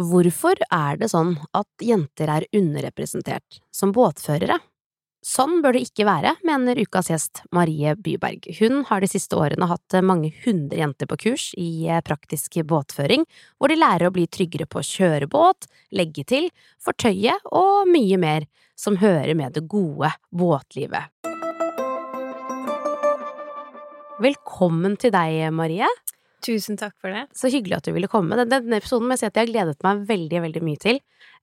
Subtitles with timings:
[0.00, 4.56] Hvorfor er det sånn at jenter er underrepresentert som båtførere?
[5.20, 8.46] Sånn bør det ikke være, mener ukas gjest Marie Byberg.
[8.56, 13.26] Hun har de siste årene hatt mange hundre jenter på kurs i eh, praktisk båtføring,
[13.60, 16.48] hvor de lærer å bli tryggere på å kjøre båt, legge til,
[16.80, 18.48] fortøye og mye mer
[18.80, 21.12] som hører med det gode båtlivet.
[24.20, 25.88] Velkommen til deg, Marie.
[26.44, 27.26] Tusen takk for det.
[27.36, 28.38] Så hyggelig at du ville komme.
[28.48, 31.00] Denne episoden må jeg si at jeg har gledet meg veldig, veldig mye til.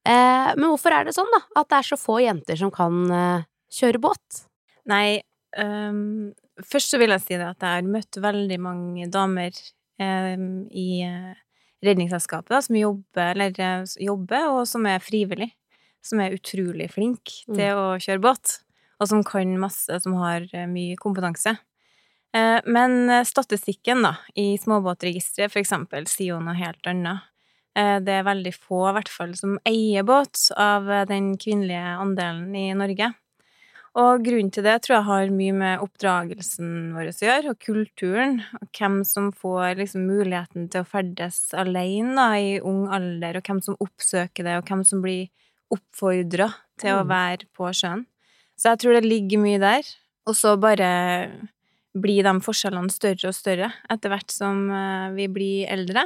[0.07, 1.43] Eh, men hvorfor er det sånn, da?
[1.59, 4.43] At det er så få jenter som kan eh, kjøre båt?
[4.87, 5.19] Nei,
[5.59, 6.31] um,
[6.65, 9.51] først så vil jeg si det at jeg har møtt veldig mange damer
[9.99, 11.35] um, i uh,
[11.83, 15.51] Redningsselskapet da, som jobber, eller, uh, jobber, og som er frivillig.
[16.05, 17.57] Som er utrolig flinke mm.
[17.57, 18.59] til å kjøre båt,
[19.01, 21.57] og som kan masse, som har uh, mye kompetanse.
[22.35, 27.27] Eh, men eh, statistikken da, i småbåtregisteret for eksempel sier jo noe helt annet.
[27.77, 32.51] Eh, det er veldig få, i hvert fall, som eier båt av den kvinnelige andelen
[32.57, 33.13] i Norge.
[33.97, 38.35] Og grunnen til det tror jeg har mye med oppdragelsen vår å gjøre, og kulturen.
[38.59, 43.49] Og hvem som får liksom muligheten til å ferdes alene da, i ung alder, og
[43.49, 45.31] hvem som oppsøker det, og hvem som blir
[45.73, 46.99] oppfordra til mm.
[46.99, 48.05] å være på sjøen.
[48.57, 49.89] Så jeg tror det ligger mye der.
[50.29, 50.91] Og så bare
[52.01, 56.05] blir de forskjellene større og større etter hvert som eh, vi blir eldre.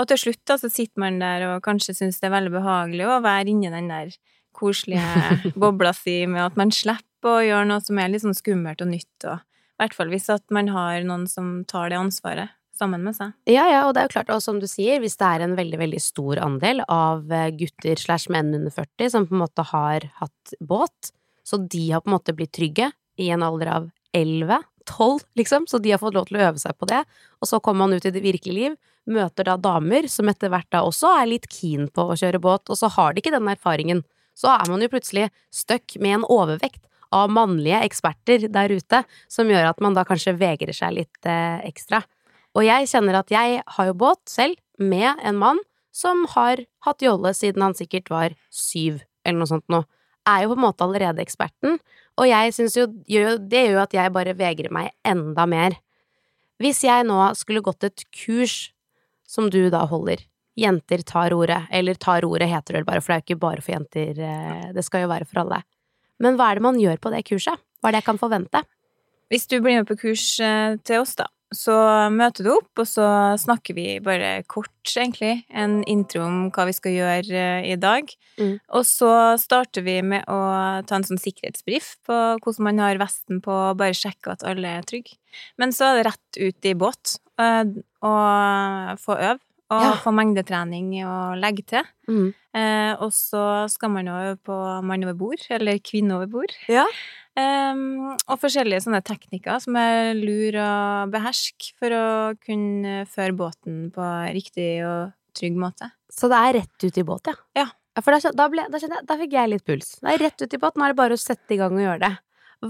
[0.00, 3.08] Og til slutt da, så sitter man der og kanskje syns det er veldig behagelig
[3.08, 4.14] å være inni den der
[4.56, 8.80] koselige bobla si med at man slipper å gjøre noe som er litt sånn skummelt
[8.84, 12.56] og nytt, og i hvert fall hvis at man har noen som tar det ansvaret
[12.80, 13.34] sammen med seg.
[13.50, 15.56] Ja, ja, og det er jo klart, og som du sier, hvis det er en
[15.58, 19.66] veldig, veldig stor andel av eh, gutter slash menn under 40 som på en måte
[19.68, 21.12] har hatt båt,
[21.44, 22.88] så de har på en måte blitt trygge
[23.20, 26.62] i en alder av 11, tolv, liksom, så de har fått lov til å øve
[26.62, 27.02] seg på det.
[27.40, 28.76] Og så kommer man ut i det virkelige liv,
[29.10, 32.70] møter da damer som etter hvert da også er litt keen på å kjøre båt,
[32.70, 34.04] og så har de ikke den erfaringen.
[34.38, 39.50] Så er man jo plutselig stuck med en overvekt av mannlige eksperter der ute, som
[39.50, 42.04] gjør at man da kanskje vegrer seg litt eh, ekstra.
[42.54, 45.58] Og jeg kjenner at jeg har jo båt selv, med en mann
[45.92, 49.84] som har hatt jolle siden han sikkert var syv, eller noe sånt noe.
[50.28, 51.76] Er jo på en måte allerede eksperten,
[52.20, 55.78] og jeg syns jo Det gjør jo at jeg bare vegrer meg enda mer.
[56.60, 58.74] Hvis jeg nå skulle gått et kurs
[59.24, 60.20] som du da holder,
[60.60, 63.62] Jenter tar ordet, eller tar ordet heter det bare, for det er jo ikke bare
[63.64, 65.62] for jenter, eh, det skal jo være for alle.
[66.20, 67.62] Men hva er det man gjør på det kurset?
[67.80, 68.62] Hva er det jeg kan forvente?
[69.30, 71.74] Hvis du blir med på kurs eh, til oss, da, så
[72.14, 73.04] møter du opp, og så
[73.42, 78.10] snakker vi bare kort, egentlig, en intro om hva vi skal gjøre eh, i dag.
[78.38, 78.54] Mm.
[78.78, 80.38] Og så starter vi med å
[80.86, 84.78] ta en sånn sikkerhetsbrif på hvordan man har vesten på, og bare sjekke at alle
[84.78, 85.18] er trygge.
[85.58, 89.40] Men så er det rett ut i båt eh, og få øve.
[89.70, 89.90] Og ja.
[90.02, 91.84] få mengdetrening og legge til.
[92.10, 92.32] Mm.
[92.58, 96.56] Eh, og så skal man øve på mann over bord, eller kvinne over bord.
[96.66, 96.88] Ja.
[97.40, 100.70] Um, og forskjellige sånne teknikker som er lur å
[101.12, 102.06] beherske for å
[102.42, 105.90] kunne føre båten på riktig og trygg måte.
[106.10, 107.36] Så det er rett ut i båt, ja?
[107.56, 107.68] Ja.
[107.96, 109.94] ja for da, da, ble, da, jeg, da, fikk jeg litt puls.
[110.00, 111.84] Det er rett ut i båt, nå er det bare å sette i gang og
[111.86, 112.12] gjøre det.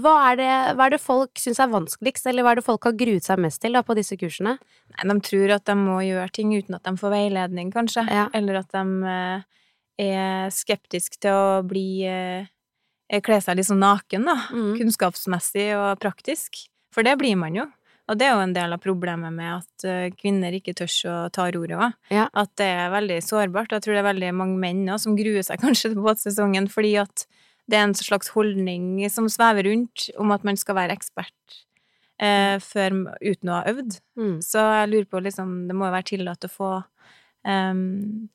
[0.01, 2.85] Hva er det, hva er det folk syns er vanskeligst, eller hva er det folk
[2.87, 4.55] har gruet seg mest til da, på disse kursene?
[4.93, 8.05] Nei, de tror at de må gjøre ting uten at de får veiledning, kanskje.
[8.07, 8.29] Ja.
[8.37, 9.65] Eller at de uh,
[9.99, 12.47] er skeptiske til å bli uh,
[13.19, 14.37] kle seg litt sånn naken, da.
[14.55, 14.73] Mm.
[14.79, 16.63] Kunnskapsmessig og praktisk.
[16.95, 17.67] For det blir man jo.
[18.11, 21.17] Og det er jo en del av problemet med at eh, kvinner ikke tør å
[21.33, 21.97] ta roret òg.
[22.11, 22.25] Ja.
[22.35, 23.71] At det er veldig sårbart.
[23.75, 26.97] Jeg tror det er veldig mange menn også, som gruer seg kanskje til båtsesongen fordi
[27.03, 27.25] at
[27.71, 31.61] det er en slags holdning som svever rundt om at man skal være ekspert
[32.19, 33.99] eh, før, uten å ha øvd.
[34.19, 34.37] Mm.
[34.43, 36.71] Så jeg lurer på liksom Det må jo være tillatt å få
[37.47, 38.27] um,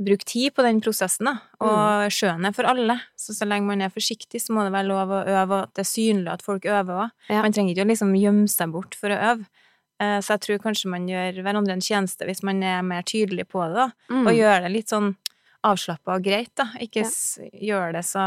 [0.00, 1.34] bruke tid på den prosessen, da.
[1.62, 2.12] Og mm.
[2.14, 2.96] sjøen er for alle.
[3.18, 5.74] Så så lenge man er forsiktig, så må det være lov å øve, og at
[5.76, 7.18] det er synlig at folk øver òg.
[7.28, 7.42] Ja.
[7.44, 9.48] Man trenger ikke å liksom gjemme seg bort for å øve.
[10.02, 13.46] Eh, så jeg tror kanskje man gjør hverandre en tjeneste hvis man er mer tydelig
[13.52, 13.88] på det, da.
[14.12, 14.24] Mm.
[14.24, 15.12] Og gjør det litt sånn
[15.62, 16.70] avslappa og greit, da.
[16.82, 17.50] Ikke ja.
[17.70, 18.24] gjør det så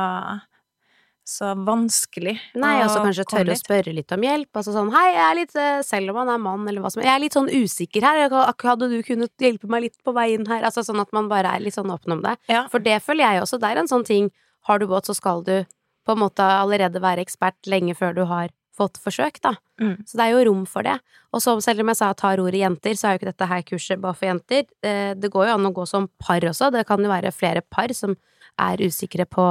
[1.25, 2.35] så vanskelig.
[2.61, 4.49] Nei, og så kanskje tørre å spørre litt om hjelp.
[4.61, 7.01] Altså sånn hei, jeg er litt eh, Selv om man er mann eller hva som
[7.01, 8.25] Jeg er litt sånn usikker her.
[8.29, 10.67] Hadde du kunnet hjelpe meg litt på veien her?
[10.69, 12.35] Altså sånn at man bare er litt sånn åpen om det.
[12.51, 12.67] Ja.
[12.69, 13.59] For det føler jeg også.
[13.61, 14.29] Det er en sånn ting
[14.69, 15.57] Har du båt, så skal du
[16.05, 19.55] på en måte allerede være ekspert lenge før du har fått forsøk, da.
[19.81, 20.03] Mm.
[20.05, 20.95] Så det er jo rom for det.
[21.33, 23.65] Og så selv om jeg sa tar ordet jenter, så er jo ikke dette her
[23.67, 24.65] kurset bare for jenter.
[24.85, 26.71] Eh, det går jo an å gå som par også.
[26.75, 28.17] Det kan jo være flere par som
[28.61, 29.45] er usikre på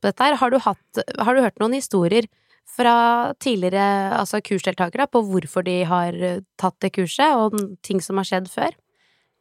[0.00, 0.38] på dette her.
[0.40, 2.28] Har du, hatt, har du hørt noen historier
[2.70, 7.56] fra tidligere altså kursdeltakere på hvorfor de har eh, tatt det kurset, og
[7.86, 8.76] ting som har skjedd før?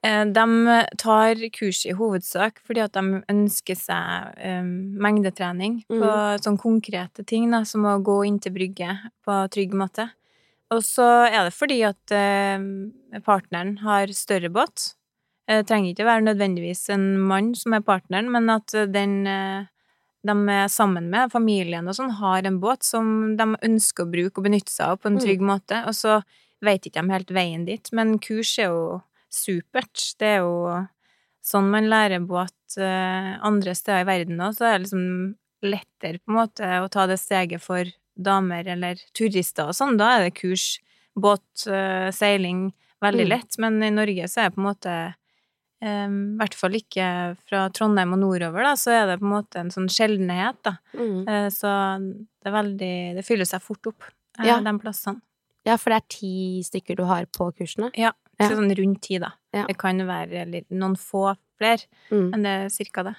[0.05, 0.45] Eh, De
[0.97, 6.39] tar kurs i hovedsak fordi at de ønsker seg um, mengdetrening på Mm.
[6.41, 8.95] sånne konkrete ting, da, som å gå inn til brygge
[9.27, 10.09] på trygg måte.
[10.71, 14.93] Og så er det fordi at uh, partneren har større båt.
[15.49, 19.65] Det trenger ikke være nødvendigvis en mann som er partneren, men at den eh,
[20.25, 24.37] de er sammen med, familien og sånn, har en båt som de ønsker å bruke
[24.41, 25.23] og benytte seg av på en Mm.
[25.23, 25.87] trygg måte.
[25.87, 26.23] Og så
[26.61, 27.89] vet ikke de helt veien dit.
[27.93, 29.01] Men kurs er jo
[29.31, 30.15] supert.
[30.19, 30.87] Det er jo
[31.43, 36.19] sånn man lærer båt eh, andre steder i verden òg, så er det liksom lettere
[36.19, 37.85] på en måte å ta det steget for
[38.19, 39.97] damer eller turister og sånn.
[39.97, 40.79] Da er det kurs,
[41.17, 43.29] båt, eh, seiling veldig Mm.
[43.29, 43.57] lett.
[43.57, 45.15] Men i Norge så er det på en måte
[45.81, 47.07] eh, I hvert fall ikke
[47.49, 50.77] fra Trondheim og nordover, da, så er det på en måte en sånn sjeldenhet, da.
[50.93, 51.27] Mm.
[51.27, 51.73] Uh, Så
[52.43, 54.03] det er veldig Det fyller seg fort opp,
[54.39, 54.59] uh, Ja.
[54.59, 55.21] de plassene.
[55.65, 57.91] Ja, for det er ti stykker du har på kursene?
[57.95, 58.11] Ja.
[58.39, 58.47] Ja.
[58.47, 59.33] Så sånn rundt ti, da.
[59.53, 59.65] Ja.
[59.67, 62.29] Det kan være litt, noen få flere, Mm.
[62.31, 63.15] men det er cirka det.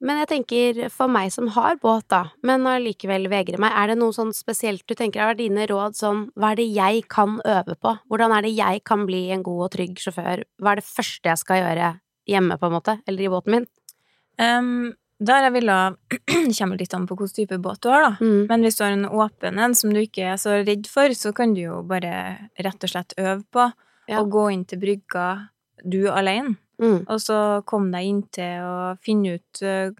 [0.00, 3.98] Men jeg tenker, for meg som har båt, da, men allikevel vegrer meg, er det
[4.00, 7.76] noe sånn spesielt du tenker er dine råd sånn, hva er det jeg kan øve
[7.76, 7.92] på?
[8.08, 10.46] Hvordan er det jeg kan bli en god og trygg sjåfør?
[10.62, 11.90] Hva er det første jeg skal gjøre
[12.30, 13.68] hjemme, på en måte, eller i båten min?
[14.40, 15.76] Um, der jeg ville
[16.58, 18.12] kommer litt an på hvilken type båt du har, da.
[18.24, 18.46] Mm.
[18.48, 21.34] Men hvis du har en åpen en som du ikke er så redd for, så
[21.36, 22.14] kan du jo bare
[22.56, 23.68] rett og slett øve på
[24.08, 24.24] Ja.
[24.24, 25.26] gå inn til brygga
[25.84, 26.56] du alene.
[26.80, 27.00] Mm.
[27.06, 27.38] Og så
[27.68, 29.90] kom deg inntil og finne ut eh,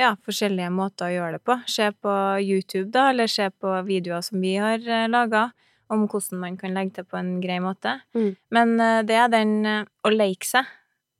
[0.00, 1.58] ja, forskjellige måter å gjøre det på.
[1.68, 5.50] Se på YouTube, da, eller se på videoer som vi har uh, laga,
[5.92, 7.98] om hvordan man kan legge til på en grei måte.
[8.16, 8.30] Mm.
[8.56, 10.70] Men eh, det er den eh, å leke seg,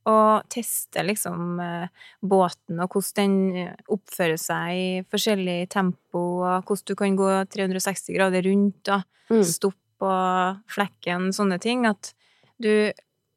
[0.08, 6.64] og teste liksom eh, båten, og hvordan den eh, oppfører seg i forskjellig tempo, og
[6.64, 9.44] hvordan du kan gå 360 grader rundt, og Mm.
[9.46, 10.08] stopp på
[10.68, 11.86] flekken, sånne ting.
[11.86, 12.10] At
[12.60, 12.90] du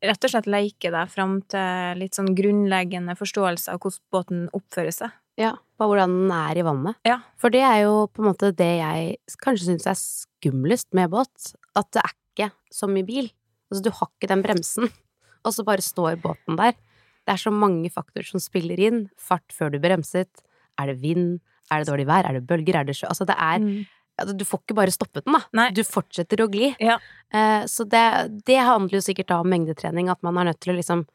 [0.09, 4.95] rett og slett leke deg fram til litt sånn grunnleggende forståelse av hvordan båten oppfører
[4.95, 5.15] seg.
[5.39, 6.99] Ja, på hvordan den er i vannet.
[7.07, 7.19] Ja.
[7.41, 11.51] For det er jo på en måte det jeg kanskje syns er skumlest med båt,
[11.75, 13.27] at det er ikke som i bil.
[13.71, 14.91] Altså, du har ikke den bremsen,
[15.45, 16.77] og så bare står båten der.
[17.25, 19.05] Det er så mange faktorer som spiller inn.
[19.17, 20.45] Fart før du bremset.
[20.79, 21.39] Er det vind?
[21.73, 22.27] Er det dårlig vær?
[22.29, 22.77] Er det bølger?
[22.79, 23.09] Er det sjø?
[23.09, 23.85] Altså, det er altså,
[24.38, 25.41] Du får ikke bare stoppet den, da.
[25.57, 25.69] Nei.
[25.75, 26.69] Du fortsetter å gli.
[26.79, 27.00] Ja.
[27.33, 28.06] Eh, så det,
[28.47, 31.06] det handler jo sikkert da om mengdetrening, at man er nødt til å liksom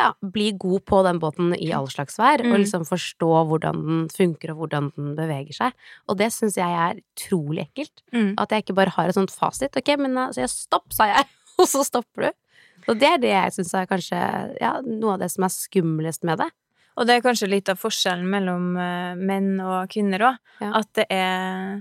[0.00, 2.60] ja, bli god på den båten i all slags vær, og Mm.
[2.62, 5.72] liksom forstå hvordan den funker og hvordan den beveger seg.
[6.08, 8.00] Og det syns jeg er utrolig ekkelt.
[8.12, 8.32] Mm.
[8.40, 9.76] At jeg ikke bare har et sånt fasit.
[9.76, 11.28] Ok, men altså, jeg stopp, sa jeg,
[11.60, 12.32] og så stopper du.
[12.88, 14.18] Og det er det jeg syns er kanskje
[14.60, 16.48] ja, noe av det som er skumlest med det.
[16.98, 20.40] Og det er kanskje litt av forskjellen mellom eh, menn og kvinner òg.
[20.60, 20.72] Ja.
[20.80, 21.78] At det er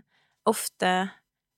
[0.50, 1.12] ofte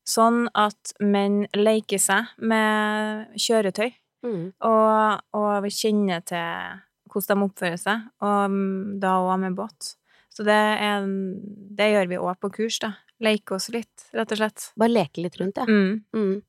[0.07, 3.93] sånn at menn leker seg med kjøretøy.
[4.23, 4.53] Mm.
[4.63, 6.77] og, og kjenne til
[7.11, 9.89] hvordan de oppfører seg, og mm, da òg med båt.
[10.33, 11.03] Så det, er,
[11.77, 12.93] det gjør vi òg på kurs, da.
[13.23, 14.69] Leke oss litt, rett og slett.
[14.79, 15.67] Bare leke litt rundt, ja.
[15.67, 16.01] Mm.
[16.15, 16.39] Mm.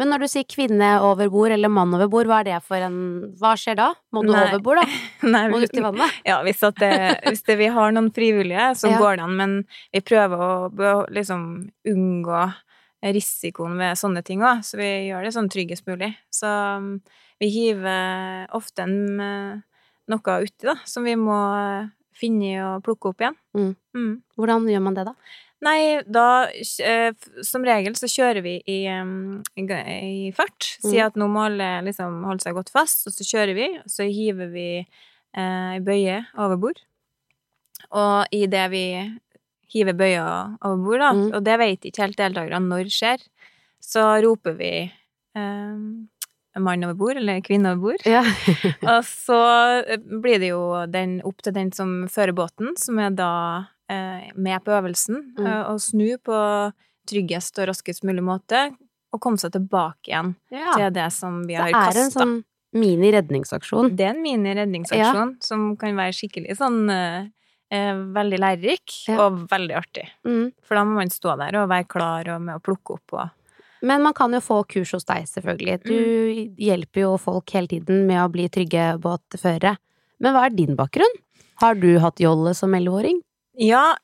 [0.00, 2.82] Men når du sier kvinne over bord eller mann over bord, hva er det for
[2.82, 2.96] en
[3.38, 3.92] Hva skjer da?
[4.14, 4.42] Må du Nei.
[4.48, 5.00] over bord, da?
[5.34, 6.18] Nei, Må du ut i vannet?
[6.30, 6.92] ja, hvis, det,
[7.28, 9.00] hvis det, vi har noen frivillige, så Ja.
[9.02, 9.56] går det an, men
[9.94, 11.44] vi prøver å liksom
[11.90, 12.44] unngå
[13.14, 16.14] risikoen ved sånne ting òg, så vi gjør det sånn tryggest mulig.
[16.32, 16.94] Så mm,
[17.42, 19.60] vi hiver ofte eh,
[20.08, 23.36] noe uti, da, som vi må finne finne og plukke opp igjen.
[23.58, 23.72] Mm.
[23.96, 24.12] Mm.
[24.38, 25.14] Hvordan gjør man det, da?
[25.64, 27.12] Nei, da eh,
[27.46, 30.66] Som regel så kjører vi i, i, i fart.
[30.84, 31.06] Sier Mm.
[31.08, 33.68] at nå må alle liksom holde seg godt fast, og så kjører vi.
[33.80, 36.80] Og så hiver vi eh, ei bøye over bord.
[37.94, 38.84] Og i det vi
[39.74, 40.24] hiver bøya
[40.64, 41.28] over bord, da, Mm.
[41.34, 43.22] og det vet ikke helt deltakerne når skjer,
[43.82, 44.72] så roper vi
[45.36, 45.78] eh,
[46.62, 48.04] mann over bord, eller kvinne over bord.
[48.06, 48.22] Ja.
[48.94, 49.38] Og så
[49.82, 53.64] eh, blir det jo den, opp til den som fører båten, som er da eh,
[53.88, 55.46] med på øvelsen, Mm.
[55.74, 56.72] Og snu på
[57.06, 58.76] tryggest og raskest mulig måte,
[59.12, 60.72] og komme seg tilbake igjen ja.
[60.76, 63.94] til det som vi Det har er en sånn mini-redningsaksjon.
[63.96, 67.28] Det er en mini-redningsaksjon som kan være skikkelig sånn eh,
[67.70, 69.20] eh, veldig lærerik Ja.
[69.26, 70.08] og veldig artig.
[70.26, 70.52] Mm.
[70.62, 73.30] For da må man stå der og være klar og med å plukke opp og
[73.84, 75.82] Men man kan jo få kurs hos deg, selvfølgelig.
[75.84, 76.56] Du Mm.
[76.56, 79.76] hjelper jo folk hele tiden med å bli trygge båtførere.
[80.20, 81.12] Men hva er din bakgrunn?
[81.60, 83.20] Har du hatt jolle som elleveåring?
[83.60, 83.94] Ja,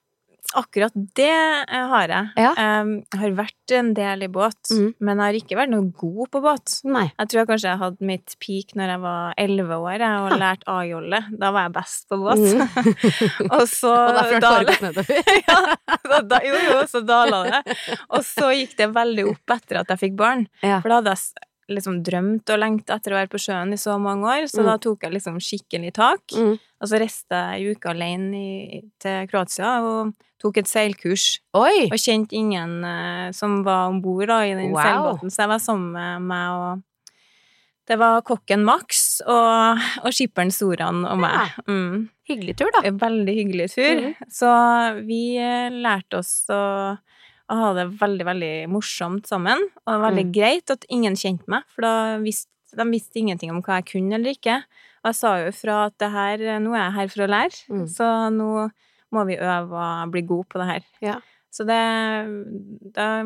[0.55, 2.31] akkurat det eh, har jeg.
[2.41, 2.51] Ja.
[2.59, 4.95] Jeg har vært en del i båt, mm.
[4.99, 6.77] men jeg har ikke vært noe god på båt.
[6.91, 7.05] Nei.
[7.13, 10.37] Jeg tror jeg kanskje jeg hadde mitt peak når jeg var elleve år jeg, og
[10.43, 11.21] lærte A-jolle.
[11.43, 12.43] Da var jeg best på båt.
[12.47, 12.65] Mm.
[13.57, 15.23] og så Og derfor har nedover.
[15.51, 15.61] ja,
[16.33, 17.79] da, jo, jo, så dala det.
[18.11, 20.49] Og så gikk det veldig opp etter at jeg fikk barn.
[20.65, 20.81] Ja.
[20.83, 23.95] For da hadde jeg liksom drømt og lengta etter å være på sjøen i så
[24.03, 24.67] mange år, så Mm.
[24.71, 26.21] da tok jeg liksom skikkelig tak.
[26.37, 26.59] Mm.
[26.81, 31.39] Og så reiste jeg ei uke alene i, til Kroatia og tok et seilkurs.
[31.55, 31.89] Oi!
[31.93, 34.81] Og kjente ingen uh, som var om bord i den Wow.
[34.83, 36.83] seilbåten, så jeg var sammen med meg og
[37.91, 41.51] Det var kokken Max og, og skipperen Soran og meg.
[41.67, 42.05] Mm.
[42.29, 42.85] Hyggelig tur, da.
[42.87, 44.03] Veldig hyggelig tur.
[44.05, 44.29] Mm.
[44.31, 44.51] Så
[45.09, 46.61] vi eh, lærte oss å,
[47.51, 49.59] å ha det veldig, veldig morsomt sammen.
[49.87, 50.33] Og veldig Mm.
[50.33, 54.15] greit at ingen kjente meg, for da visste, de visste ingenting om hva jeg kunne
[54.15, 54.63] eller ikke.
[55.03, 57.57] Og jeg sa jo fra at det her, nå er jeg her for å lære,
[57.69, 57.87] Mm.
[57.89, 58.71] så nå
[59.13, 60.83] må vi øve og bli gode på det her.
[61.03, 61.21] Ja.
[61.51, 63.25] Så det Da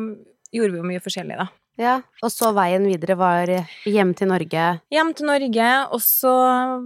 [0.53, 1.47] gjorde vi jo mye forskjellig, da.
[1.75, 3.49] Ja, og så veien videre var
[3.83, 4.67] hjem til Norge.
[4.93, 6.31] Hjem til Norge, og så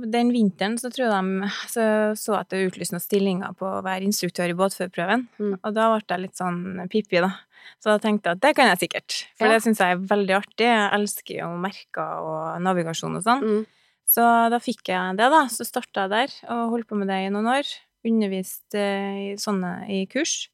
[0.10, 1.84] den vinteren så tror de så,
[2.18, 5.28] så at det utlyste noen stillinger på å være instruktør i båtførerprøven.
[5.38, 5.54] Mm.
[5.60, 7.36] Og da ble jeg litt sånn pippi, da.
[7.80, 9.18] Så da tenkte jeg at det kan jeg sikkert.
[9.38, 9.54] For Ja.
[9.54, 10.66] det syns jeg er veldig artig.
[10.66, 13.46] Jeg elsker jo merker og navigasjon og sånn.
[13.46, 13.66] Mm.
[14.10, 15.46] Så da fikk jeg det, da.
[15.54, 17.70] Så starta jeg der, og holdt på med det i noen år.
[18.10, 20.48] Underviste i sånne i kurs.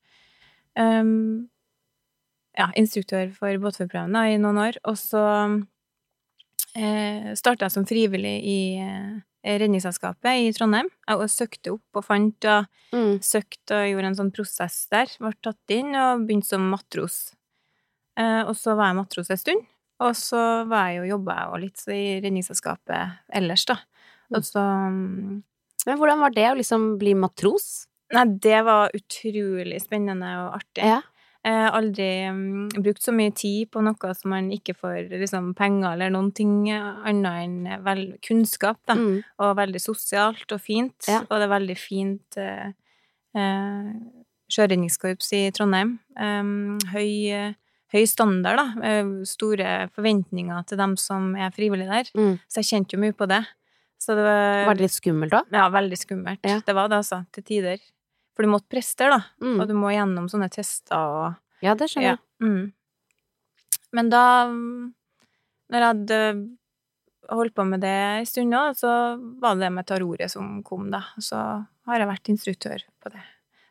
[0.75, 1.47] Um,
[2.57, 4.77] ja, instruktør for båtførerprøven i noen år.
[4.89, 5.21] Og så
[6.75, 10.87] eh, starta jeg som frivillig i eh, Redningsselskapet i Trondheim.
[11.07, 13.17] Jeg søkte opp og fant og Mm.
[13.19, 15.09] søkte og gjorde en sånn prosess der.
[15.19, 17.33] Ble tatt inn og begynte som matros.
[18.17, 19.65] Eh, og så var jeg matros en stund.
[19.99, 23.77] Og så var jeg jo jobba jeg jo litt i Redningsselskapet ellers, da.
[24.35, 25.43] Og så mm,
[25.85, 27.87] Men hvordan var det å liksom bli matros?
[28.13, 30.85] Nei, det var utrolig spennende og artig.
[30.87, 31.01] Ja.
[31.45, 35.51] Jeg har aldri mm, brukt så mye tid på noe som man ikke får liksom,
[35.57, 38.95] penger eller noen ting annet enn vel, kunnskap, da.
[38.97, 39.19] Mm.
[39.45, 40.97] Og veldig sosialt og fint.
[41.05, 41.21] Ja.
[41.27, 42.71] Og det er veldig fint eh,
[43.37, 43.91] eh,
[44.51, 45.97] sjøredningskorps i Trondheim.
[46.17, 47.53] Um, høy, eh,
[47.93, 48.89] høy standard, da.
[48.89, 52.11] Eh, store forventninger til dem som er frivillige der.
[52.17, 52.39] Mm.
[52.49, 53.43] Så jeg kjente jo mye på det.
[54.01, 55.53] Så det var, Var det litt skummelt òg?
[55.55, 56.41] Ja, veldig skummelt.
[56.45, 56.59] Ja.
[56.65, 57.23] Det var det, altså.
[57.33, 57.85] Til tider.
[58.35, 59.21] For du måtte prester, da.
[59.41, 59.59] Mm.
[59.61, 62.19] Og du må gjennom sånne tester og Ja, det skjønner jeg.
[62.19, 62.45] ja.
[62.45, 62.73] Mm.
[63.95, 64.93] Men da mm,
[65.71, 66.19] Når jeg hadde
[67.31, 68.89] holdt på med det en stund nå, så
[69.41, 70.99] var det det med taroret som kom, da.
[71.17, 71.39] Så
[71.87, 73.23] har jeg vært instruktør på det.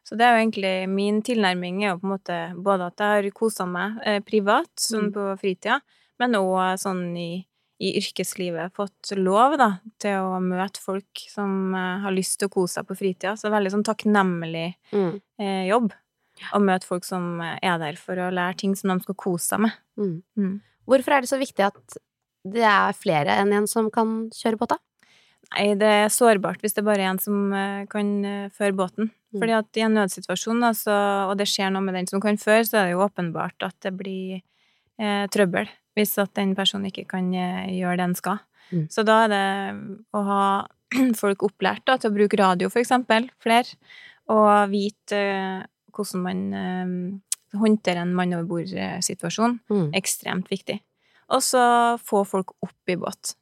[0.05, 3.13] Så det er jo egentlig min tilnærming er jo på en måte både at jeg
[3.23, 5.13] har kosa meg eh, privat, sånn Mm.
[5.15, 5.79] på fritida,
[6.19, 7.47] men òg sånn i,
[7.83, 12.53] i yrkeslivet fått lov, da, til å møte folk som eh, har lyst til å
[12.55, 13.35] kose seg på fritida.
[13.37, 15.21] Så veldig sånn takknemlig Mm.
[15.43, 15.93] eh, jobb.
[16.55, 19.49] Å møte folk som eh, er der for å lære ting som de skal kose
[19.51, 19.75] seg med.
[19.99, 20.17] Mm.
[20.39, 20.55] Mm.
[20.87, 21.99] Hvorfor er det så viktig at
[22.45, 24.79] det er flere enn en som kan kjøre båta?
[25.55, 28.15] Nei, det er sårbart hvis det bare er en som eh, kan
[28.55, 29.11] føre båten.
[29.35, 29.41] Mm.
[29.43, 30.95] Fordi at i en nødsituasjon, da, så,
[31.29, 33.75] og det skjer noe med den som kan føre, så er det jo åpenbart at
[33.83, 34.43] det blir
[35.01, 38.41] eh, trøbbel hvis at den personen ikke kan eh, gjøre det den skal.
[38.73, 38.87] Mm.
[38.91, 39.45] Så da er det
[40.17, 40.47] å ha
[41.23, 43.79] folk opplært da, til å bruke radio, for eksempel, flere,
[44.33, 45.63] og vite eh,
[45.95, 46.97] hvordan man eh,
[47.61, 49.89] håndterer en mann over bord-situasjon, Mm.
[49.95, 50.81] ekstremt viktig.
[51.31, 51.63] Og så
[52.03, 53.37] få folk opp i båt.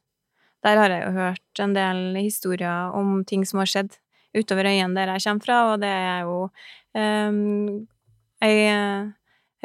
[0.63, 3.97] Der har jeg jo hørt en del historier om ting som har skjedd
[4.37, 6.37] utover øyene der jeg kommer fra, og det er jo
[6.95, 7.87] um,
[8.41, 9.09] ei, ei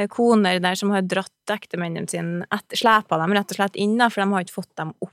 [0.07, 4.23] koner der som har dratt ektemennene sine Slepa dem rett og slett inn, da, for
[4.23, 5.11] de har ikke fått dem opp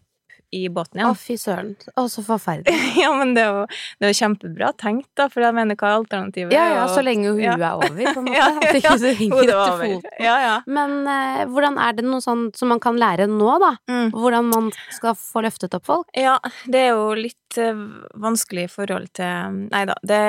[0.53, 1.09] i båten igjen.
[1.09, 1.71] Å, fy søren.
[1.97, 2.71] Å, så forferdelig.
[3.01, 3.63] ja, men det er jo,
[3.99, 6.53] det er jo kjempebra tenkt, da, for jeg mener, hva er alternativet?
[6.53, 7.55] Ja, ja, Og- så lenge huet Ja.
[7.57, 8.37] er over, på en måte.
[8.37, 10.05] Ja, ja, ikke du henger etter foten.
[10.23, 10.53] Ja, ja.
[10.69, 13.73] Men eh, hvordan er det noe sånn som man kan lære nå, da?
[13.91, 14.11] Mm.
[14.13, 16.07] Hvordan man skal få løftet opp folk?
[16.15, 16.37] Ja,
[16.69, 17.81] det er jo litt eh,
[18.21, 20.21] vanskelig i forhold til Nei da, det,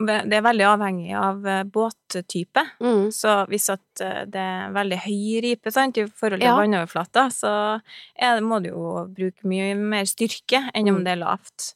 [0.00, 2.64] det er veldig avhengig av eh, båttype.
[2.82, 3.12] Mm.
[3.14, 6.56] Så hvis at eh, det er veldig høy ripe sant, i forhold til Ja.
[6.58, 7.52] vannoverflata, så
[8.18, 11.04] er, må du jo bruke mye mer styrke enn om Mm.
[11.04, 11.74] det er lavt.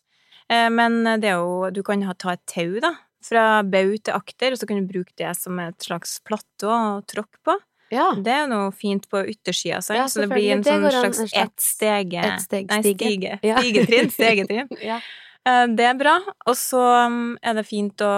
[0.50, 4.52] Eh, Men det er jo Du kan ta et tau, da, fra bau til akter,
[4.52, 7.56] og så kan du bruke det som et slags platå å tråkke på.
[7.90, 8.12] Ja.
[8.14, 9.80] Det er noe fint på yttersida.
[9.94, 10.62] Ja, så det blir en.
[10.62, 13.06] Sånn slags ett stege Et steg Nei, stige.
[13.06, 13.38] stige.
[13.42, 13.56] Ja.
[13.62, 14.68] Stigetrinn.
[14.82, 15.00] Ja.
[15.48, 16.18] Eh, Det er bra.
[16.46, 18.12] Og så mm, er det fint å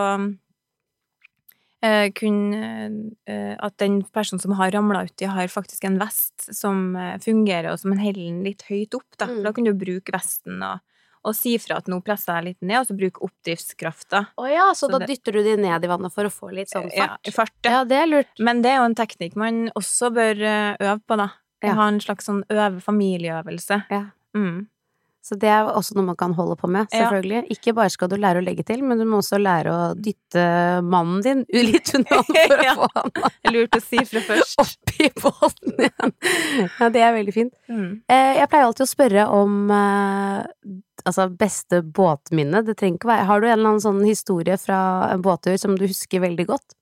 [1.82, 2.60] eh, kunne
[3.26, 7.80] eh, At den personen som har ramla uti, har faktisk en vest som fungerer, og
[7.82, 9.08] som en holder den litt høyt opp.
[9.18, 9.28] Da.
[9.30, 9.42] Mm.
[9.46, 10.80] da kan du bruke vesten og,
[11.28, 14.22] og si fra at nå presser jeg litt ned, og så bruke oppdriftskrafta.
[14.40, 16.50] Å ja, så, Så da det- dytter du de ned i vannet for å få
[16.56, 16.88] litt sånn
[17.32, 17.52] fart?
[17.64, 17.70] ja.
[17.80, 18.32] Ja, det er lurt.
[18.40, 20.40] Men det er jo en teknikk man også bør
[20.80, 21.30] øve på, da.
[21.62, 21.74] Ja.
[21.76, 23.82] Ha en slags sånn øve familieøvelse.
[23.92, 24.04] Ja.
[24.36, 24.66] Mm.
[25.20, 27.02] Så det er også noe man kan holde på med, Ja.
[27.10, 27.42] selvfølgelig.
[27.52, 30.44] Ikke bare skal du lære å legge til, men du må også lære å dytte
[30.82, 34.56] mannen din litt unna for å få han Lurt å si fra først.
[34.64, 36.14] opp i båten igjen.
[36.80, 37.52] Ja, det er veldig fint.
[37.68, 38.00] Mm.
[38.08, 40.40] Eh, Jeg pleier alltid å spørre om eh,
[41.04, 42.64] altså beste båtminne.
[42.64, 44.80] Det trenger ikke være Har du en eller annen sånn historie fra
[45.12, 46.76] en båttur som du husker veldig godt?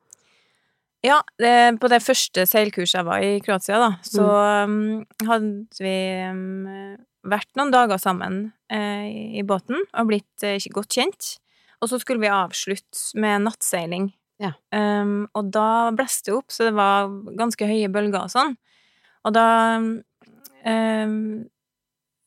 [1.06, 4.24] Ja, det, på det første seilkurset jeg var i Kroatia, da, så
[4.66, 5.92] um, hadde vi
[6.26, 6.96] um,
[7.30, 11.34] vært noen dager sammen eh, i- båten og blitt eh, godt kjent.
[11.82, 14.08] Og så skulle vi avslutte med nattseiling.
[14.42, 14.52] Ja.
[14.74, 17.08] Um, og da blåste det opp, så det var
[17.38, 18.56] ganske høye bølger og sånn.
[19.26, 19.46] Og da
[19.78, 21.46] um,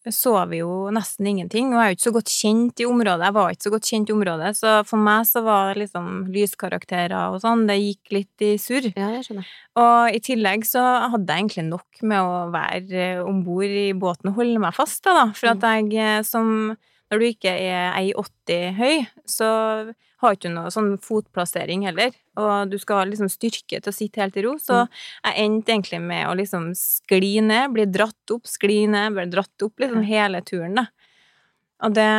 [0.10, 3.26] så vi jo nesten ingenting, og jeg er jo ikke så godt kjent i området.
[3.28, 6.08] Jeg var ikke så godt kjent i området, så for meg så var det liksom
[6.34, 8.90] lyskarakterer og sånn, det gikk litt i surr.
[8.96, 9.52] Ja, jeg skjønner.
[9.82, 10.82] Og i tillegg så
[11.14, 15.04] hadde jeg egentlig nok med å være om bord i båten og holde meg fast,
[15.06, 15.28] da, da.
[15.38, 16.74] For at jeg eh, som
[17.12, 19.50] Når du ikke er 1,80 høy, så
[20.22, 22.14] har ikke du noe sånn fotplassering heller.
[22.40, 24.56] Og du skal ha liksom styrke til å sitte helt i ro.
[24.62, 29.28] Så jeg endte egentlig med å liksom skli ned, bli dratt opp, skli ned, bli
[29.34, 30.88] dratt opp liksom hele turen, da.
[31.82, 32.10] Og det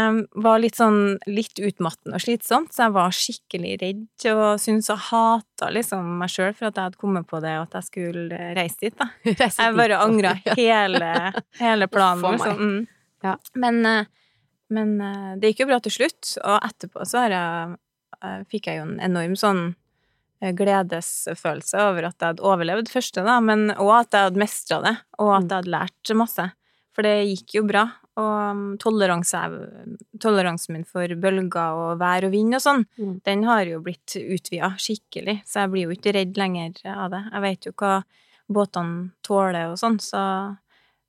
[0.42, 5.04] var litt sånn litt utmattende og slitsomt, så jeg var skikkelig redd og syntes jeg
[5.06, 8.40] hata liksom meg sjøl for at jeg hadde kommet på det, og at jeg skulle
[8.58, 9.06] reise dit, da.
[9.62, 11.12] Jeg bare angra hele,
[11.60, 12.34] hele planen.
[12.34, 12.58] Liksom.
[12.58, 12.82] Mm.
[13.22, 13.36] Ja.
[13.62, 14.10] Men, eh,
[14.72, 17.76] men eh, det gikk jo bra til slutt, og etterpå så har jeg,
[18.22, 19.62] eh, fikk jeg jo en enorm sånn
[20.42, 24.80] eh, gledesfølelse over at jeg hadde overlevd første, da, men òg at jeg hadde mestra
[24.82, 25.48] det, og at Mm.
[25.48, 26.48] jeg hadde lært masse.
[26.92, 27.84] For det gikk jo bra.
[28.20, 29.38] Og toleranse,
[30.20, 33.22] toleransen min for bølger og vær og vind og sånn, Mm.
[33.24, 37.22] den har jo blitt utvida skikkelig, så jeg blir jo ikke redd lenger av det.
[37.32, 38.04] Jeg vet jo hva
[38.52, 40.58] båtene tåler og sånn, så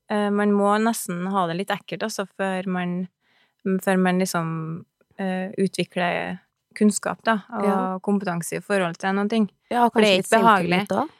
[0.09, 3.07] man må nesten ha det litt ekkelt, altså, før man,
[3.83, 4.47] før man liksom
[5.19, 6.39] uh, utvikler
[6.73, 7.99] kunnskap, da, og Ja.
[8.01, 9.43] kompetanse i forhold til noen ting.
[9.69, 10.79] Ja, For det er ikke behagelig.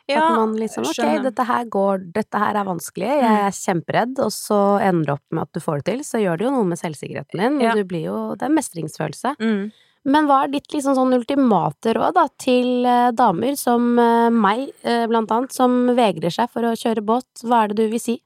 [0.10, 1.24] Ja, at man liksom ok, skjønner.
[1.28, 5.26] dette her går, dette her er vanskelig, jeg er kjemperedd, og så ender det opp
[5.32, 7.62] med at du får det til, så gjør det jo noe med selvsikkerheten din, og
[7.62, 7.74] Ja.
[7.78, 9.36] du blir jo, det er mestringsfølelse.
[9.40, 9.72] Mm.
[10.06, 14.72] Men hva er ditt liksom sånn ultimate råd da, til eh, damer som eh, meg,
[14.84, 17.30] blant annet, som vegrer seg for å kjøre båt?
[17.46, 18.18] Hva er det du vil si?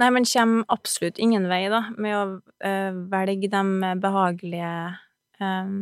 [0.00, 4.74] Nei, men kommer absolutt ingen vei, da, med å øh, velge de behagelige
[5.42, 5.74] øh,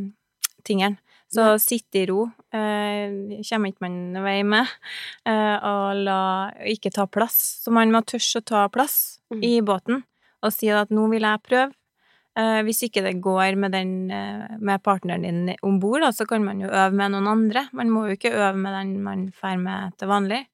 [0.66, 0.98] tingene.
[1.28, 4.70] Så sitte i ro øh, kommer ikke man vei med,
[5.28, 6.20] Øh, og la
[6.64, 7.36] ikke ta plass.
[7.64, 9.42] Så man må tørre å ta plass mm.
[9.44, 10.02] i båten
[10.42, 11.74] og si at nå vil jeg prøve.
[12.38, 16.44] Uh, hvis ikke det går med, den, uh, med partneren din om bord, så kan
[16.46, 17.64] man jo øve med noen andre.
[17.74, 20.44] Man må jo ikke øve med den man drar med til vanlig.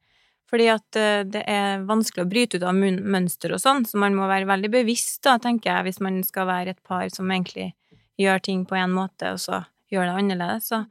[0.50, 4.16] Fordi at eh, det er vanskelig å bryte ut av mønster og sånn, så man
[4.16, 7.72] må være veldig bevisst, da, tenker jeg, hvis man skal være et par som egentlig
[8.20, 10.68] gjør ting på en måte, og så gjør det annerledes.
[10.70, 10.84] Så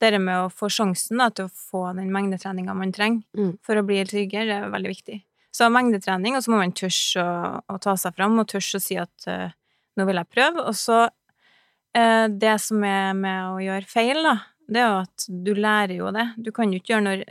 [0.00, 3.58] det med å få sjansen da, til å få den mengdetreninga man trenger Mm.
[3.62, 5.22] for å bli tryggere, er veldig viktig.
[5.52, 8.80] Så mengdetrening, og så må man tørre å, å ta seg fram, og tørre å
[8.80, 9.50] si at uh,
[9.98, 10.62] nå vil jeg prøve.
[10.62, 14.36] Og så uh, det som er med å gjøre feil, da,
[14.70, 16.26] det er jo at du lærer jo det.
[16.38, 17.24] Du kan jo ikke gjøre noe,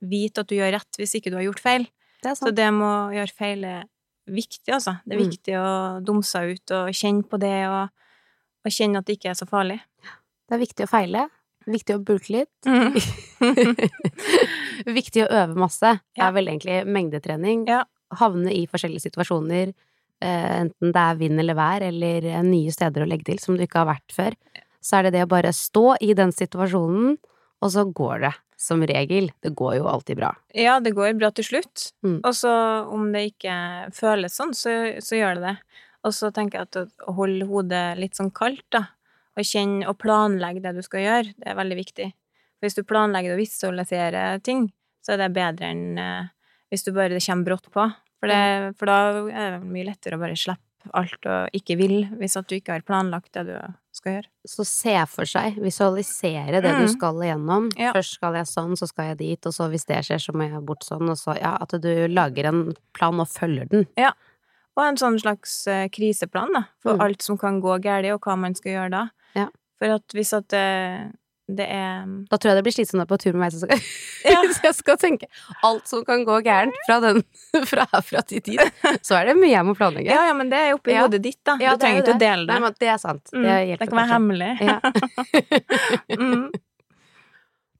[0.00, 1.84] vite at du gjør rett hvis ikke du har gjort feil.
[2.24, 3.84] Det Så det med å gjøre feil er
[4.26, 4.96] viktig, altså.
[5.06, 5.28] Det er Mm.
[5.30, 5.66] viktig å
[6.02, 7.88] dumme seg ut og kjenne på det, og,
[8.66, 9.78] og kjenne at det ikke er så farlig.
[10.48, 11.26] Det er viktig å feile,
[11.66, 12.66] viktig å bulke litt,
[14.98, 15.98] viktig å øve masse.
[16.14, 16.28] Det Ja.
[16.28, 17.66] er vel egentlig mengdetrening.
[17.68, 17.84] Ja.
[18.14, 19.74] Havne i forskjellige situasjoner,
[20.22, 23.56] eh, enten det er vind eller vær, eller eh, nye steder å legge til som
[23.56, 24.34] du ikke har vært før.
[24.86, 27.16] Så er det det å bare stå i den situasjonen,
[27.64, 28.34] og så går det.
[28.56, 29.26] Som regel.
[29.44, 30.30] Det går jo alltid bra.
[30.56, 31.90] Ja, det går bra til slutt.
[32.00, 32.22] Mm.
[32.22, 32.52] Og så
[32.88, 33.56] om det ikke
[33.92, 34.70] føles sånn, så,
[35.04, 35.82] så gjør det det.
[36.08, 38.86] Og så tenker jeg at å, holde hodet litt sånn kaldt, da,
[39.36, 42.08] og kjenne og planlegge det du skal gjøre, det er veldig viktig.
[42.56, 44.70] For hvis du planlegger å visualisere ting,
[45.04, 46.30] så er det bedre enn eh,
[46.72, 47.84] hvis du bare det kommer brått på.
[48.16, 52.04] For, det, for da er det mye lettere å bare slippe alt og ikke vil,
[52.20, 53.56] hvis at du ikke har planlagt det du
[53.92, 54.28] skal gjøre.
[54.46, 56.80] Så se for seg, visualisere det Mm.
[56.82, 57.70] du skal igjennom.
[57.78, 57.92] Ja.
[57.92, 60.48] Først skal jeg sånn, så skal jeg dit, og så hvis det skjer, så må
[60.50, 63.86] jeg bort sånn, og så ja, at du lager en plan og følger den.
[63.96, 64.12] Ja.
[64.76, 67.00] Og en sånn slags eh, kriseplan, da, for Mm.
[67.00, 69.10] alt som kan gå galt, og hva man skal gjøre da.
[69.34, 69.48] Ja.
[69.78, 70.52] For at hvis at
[71.48, 73.78] det, er Da tror jeg det blir slitsomt på tur med meg, så skal,
[74.26, 74.40] Ja.
[74.56, 75.28] så jeg skal tenke
[75.62, 77.22] alt som kan gå gærent fra, den,
[77.70, 80.10] fra herfra til dit, så er det mye jeg må planlegge.
[80.10, 81.04] Ja, ja, men det er oppi Ja.
[81.06, 81.54] hodet ditt, da.
[81.62, 82.62] Ja, du er trenger ikke å dele Nei, det.
[82.66, 83.30] men det er sant.
[83.34, 84.52] Mm, Det det, kan være hemmelig.
[86.18, 86.48] Mm.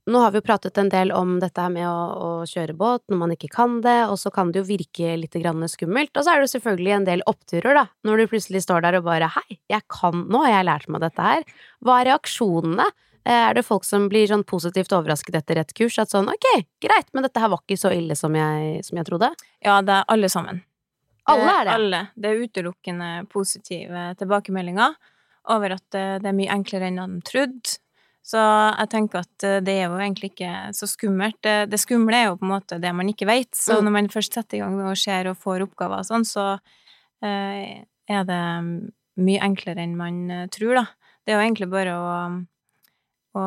[0.06, 3.02] nå har vi jo pratet en del om dette her med å, å kjøre båt
[3.10, 6.12] når man ikke kan det, og så kan det jo virke litt grann skummelt.
[6.14, 9.00] Og så er det jo selvfølgelig en del oppturer, da, når du plutselig står der
[9.00, 11.42] og bare hei, jeg kan, nå har jeg lært meg dette her.
[11.82, 12.86] Hva er reaksjonene?
[13.26, 15.98] Eh, Er det folk som blir sånn positivt overrasket etter et kurs?
[15.98, 16.46] At sånn ok,
[16.80, 19.32] greit, men dette her var ikke så ille som jeg, som jeg trodde?
[19.64, 20.62] Ja, det er alle sammen.
[21.26, 21.72] Alle er det.
[21.74, 22.00] Alle.
[22.14, 24.94] Det er utelukkende positive tilbakemeldinger
[25.50, 27.78] over at eh, det er mye enklere enn de trodde.
[28.26, 31.36] Så jeg tenker at eh, det er jo egentlig ikke så skummelt.
[31.42, 33.50] Det, det skumle er jo på en måte det man ikke vet.
[33.54, 33.84] Så Mm.
[33.88, 36.46] når man først setter i gang og ser og får oppgaver og sånn, så
[37.26, 38.42] eh, er det
[39.18, 40.86] mye enklere enn man tror, da.
[41.26, 42.08] Det er jo egentlig bare å,
[43.36, 43.46] å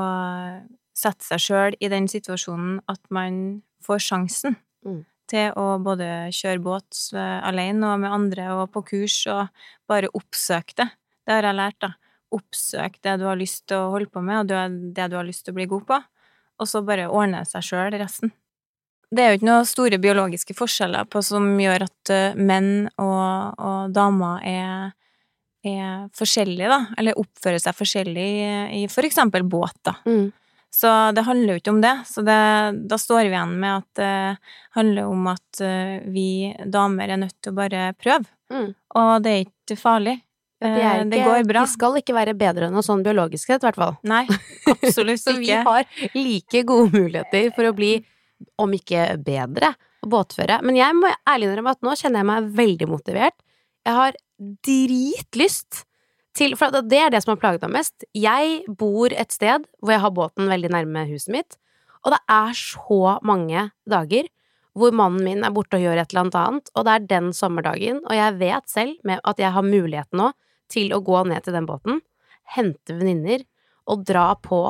[0.99, 5.01] sette seg sjøl i den situasjonen at man får sjansen Mm.
[5.27, 9.49] til å både kjøre båt eh, alene og med andre og på kurs, og
[9.91, 10.87] bare oppsøke det.
[11.27, 11.89] Det har jeg lært, da.
[12.31, 15.27] Oppsøk det du har lyst til å holde på med, og det det du har
[15.27, 15.99] lyst til å bli god på,
[16.59, 18.31] og så bare ordne seg sjøl resten.
[19.11, 23.59] Det er jo ikke noen store biologiske forskjeller på som gjør at eh, menn og,
[23.59, 24.91] og damer er,
[25.65, 28.27] er forskjellige, da, eller oppfører seg forskjellig
[28.79, 29.97] i, for eksempel båt, da.
[30.07, 30.29] Mm.
[30.69, 31.95] Så det handler jo ikke om det.
[32.05, 32.39] Så det,
[32.91, 34.13] da står vi igjen med at det
[34.77, 36.29] handler om at eh, vi
[36.69, 38.29] damer er nødt til å bare prøve.
[38.53, 38.67] Mm.
[39.01, 40.19] Og det er ikke farlig.
[40.59, 41.63] De, er Eh, ikke, det går bra.
[41.63, 43.93] Vi skal ikke være bedre enn oss sånn biologisk sett, i hvert fall.
[44.07, 44.25] Nei,
[44.73, 47.93] absolutt Så vi har like gode muligheter for å bli,
[48.59, 50.59] om ikke bedre, båtføre.
[50.63, 53.37] Men jeg må ærlig innrømme at nå kjenner jeg meg veldig motivert.
[53.87, 55.83] Jeg har dritlyst
[56.37, 58.05] til For det er det som har plaget meg mest.
[58.15, 61.57] Jeg bor et sted hvor jeg har båten veldig nærme huset mitt,
[62.05, 64.29] og det er så mange dager
[64.77, 67.31] hvor mannen min er borte og gjør et eller annet annet, og det er den
[67.35, 70.29] sommerdagen, og jeg vet selv at jeg har muligheten nå
[70.71, 71.99] til å gå ned til den båten,
[72.55, 73.43] hente venninner
[73.89, 74.61] og dra på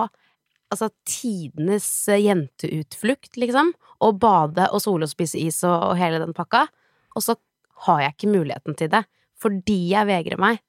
[0.69, 6.34] altså tidenes jenteutflukt, liksom, og bade og sole og spise is og, og hele den
[6.38, 6.65] pakka,
[7.13, 7.36] og så
[7.86, 9.03] har jeg ikke muligheten til det,
[9.41, 10.60] fordi jeg vegrer meg.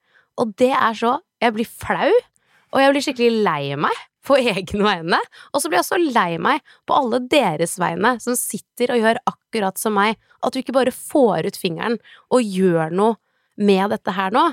[0.40, 2.10] Og det er så Jeg blir flau,
[2.70, 3.96] og jeg blir skikkelig lei meg
[4.28, 5.20] på egne vegne,
[5.54, 9.20] og så blir jeg så lei meg på alle deres vegne som sitter og gjør
[9.30, 11.96] akkurat som meg, at du ikke bare får ut fingeren
[12.28, 13.16] og gjør noe
[13.56, 14.44] med dette her nå,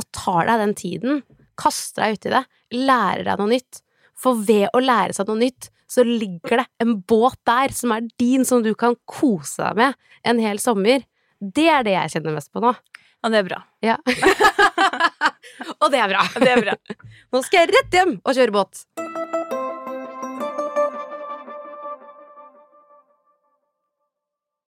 [0.00, 1.20] og tar deg den tiden,
[1.60, 3.82] kaster deg uti det, lærer deg noe nytt.
[4.20, 8.06] For ved å lære seg noe nytt, så ligger det en båt der som er
[8.20, 9.96] din, som du kan kose deg med
[10.28, 11.04] en hel sommer.
[11.40, 12.74] Det er det jeg kjenner mest på nå.
[13.24, 13.60] Og det er bra.
[13.84, 13.98] Ja.
[15.80, 16.24] og det er bra.
[16.40, 16.76] Det er bra.
[17.34, 18.84] Nå skal jeg rett hjem og kjøre båt.